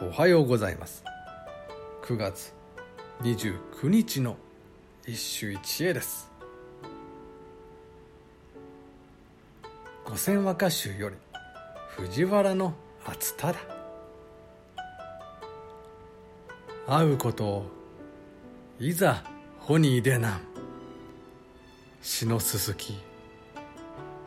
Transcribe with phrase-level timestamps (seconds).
[0.00, 1.02] おはようございます。
[2.04, 2.54] 9月
[3.22, 4.36] 29日の
[5.04, 6.30] 一首一会です。
[10.04, 11.16] 五千和歌集より
[11.88, 12.74] 藤原の
[13.04, 13.58] 厚田だ。
[16.86, 17.66] 会うことを
[18.78, 19.24] いざ
[19.58, 20.40] 穂に出なん。
[22.02, 22.96] 死のすすき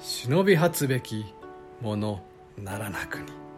[0.02, 1.34] 忍び発べき
[1.80, 2.22] もの
[2.58, 3.51] ならなくに。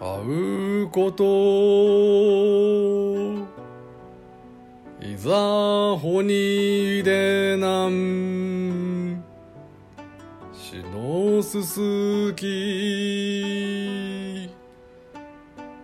[0.00, 0.20] 会
[0.84, 1.24] うこと。
[5.04, 9.24] いざ穂に出なん。
[10.52, 11.80] 死のすす
[12.34, 14.48] き。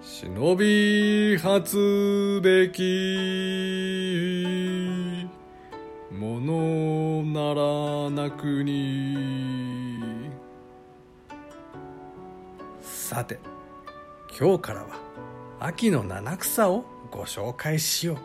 [0.01, 2.81] 忍び発べき。
[6.13, 10.31] ものならなくに。
[12.81, 13.41] さて
[14.37, 14.87] 今日からは
[15.61, 18.19] 秋の七草をご紹介しよ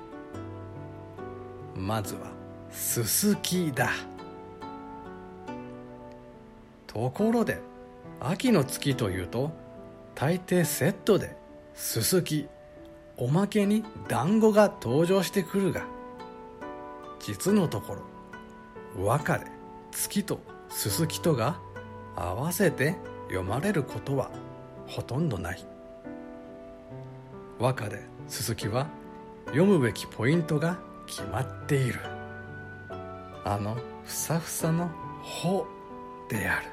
[1.75, 1.79] う。
[1.79, 2.31] まずは
[2.71, 3.91] すすきだ。
[6.87, 7.61] ところで
[8.19, 9.51] 秋の月というと
[10.15, 11.37] 大抵セットで
[11.75, 12.47] すすき
[13.15, 15.85] おまけに団子が登場してくるが
[17.19, 17.97] 実のとこ
[18.97, 19.45] ろ和歌で
[19.91, 21.59] 月とすすきとが
[22.15, 22.95] 合わせて
[23.27, 24.31] 読まれることは
[24.87, 25.78] ほとんどない。
[27.59, 28.87] 和歌ですすきは
[29.47, 31.99] 読むべきポイントが決まっている。
[33.43, 34.89] あのふさふさの
[35.21, 35.67] 「ほ」
[36.29, 36.67] である。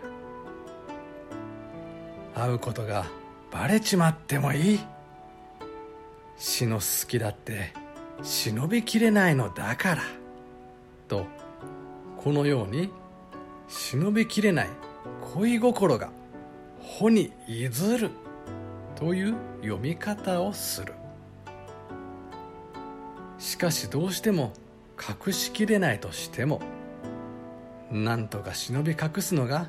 [2.36, 3.06] 会うことが
[3.50, 4.80] バレちまってもいい。
[6.36, 7.72] 死のすすきだって
[8.22, 10.02] 忍びきれないのだから。
[11.08, 11.26] と
[12.16, 12.92] このように
[13.66, 14.68] 忍びきれない
[15.34, 16.10] 恋心が
[16.80, 18.10] 「ほ」にいずる。
[18.96, 20.94] という読み方をする
[23.38, 24.52] しかしどうしても
[25.26, 26.60] 隠しきれないとしても
[27.90, 29.68] なんとか忍び隠すのが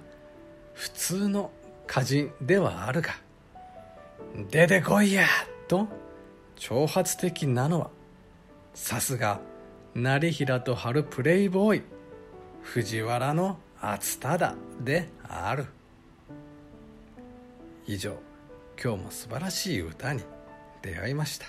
[0.74, 1.52] 普通の
[1.88, 3.12] 歌人ではあるが
[4.50, 5.28] 「出てこいや!」
[5.68, 5.88] と
[6.56, 7.92] 挑発的なのは
[8.74, 9.40] さすが
[9.94, 11.84] 成平と春プレイボーイ
[12.62, 15.66] 藤原の厚田だである
[17.86, 18.18] 以上
[18.82, 20.22] 今日も素晴らしい歌に
[20.84, 21.48] 出会いました。